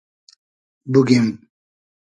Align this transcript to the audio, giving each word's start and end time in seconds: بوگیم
بوگیم 0.91 1.29